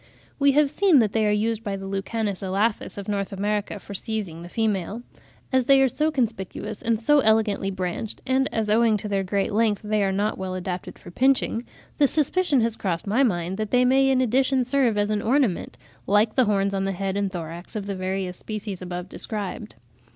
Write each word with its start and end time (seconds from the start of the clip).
We 0.39 0.53
have 0.53 0.71
seen 0.71 0.97
that 0.97 1.11
they 1.11 1.27
are 1.27 1.31
used 1.31 1.63
by 1.63 1.75
the 1.75 1.85
Lucanus 1.85 2.41
elaphus 2.41 2.97
of 2.97 3.07
N. 3.07 3.23
America 3.37 3.77
for 3.77 3.93
seizing 3.93 4.41
the 4.41 4.49
female. 4.49 5.03
As 5.53 5.65
they 5.65 5.79
are 5.79 5.87
so 5.87 6.09
conspicuous 6.09 6.81
and 6.81 6.99
so 6.99 7.19
elegantly 7.19 7.69
branched, 7.69 8.19
and 8.25 8.49
as 8.51 8.67
owing 8.67 8.97
to 8.97 9.07
their 9.07 9.23
great 9.23 9.53
length 9.53 9.83
they 9.83 10.03
are 10.03 10.11
not 10.11 10.39
well 10.39 10.55
adapted 10.55 10.97
for 10.97 11.11
pinching, 11.11 11.65
the 11.99 12.07
suspicion 12.07 12.61
has 12.61 12.75
crossed 12.75 13.05
my 13.05 13.21
mind 13.21 13.57
that 13.57 13.69
they 13.69 13.85
may 13.85 14.09
in 14.09 14.21
addition 14.21 14.65
serve 14.65 14.97
as 14.97 15.11
an 15.11 15.21
ornament, 15.21 15.77
like 16.07 16.33
the 16.33 16.45
horns 16.45 16.73
on 16.73 16.85
the 16.85 16.93
head 16.93 17.15
and 17.15 17.31
thorax 17.31 17.75
of 17.75 17.85
the 17.85 17.93
various 17.95 18.37
species 18.39 18.81
above 18.81 19.07
described. 19.07 19.75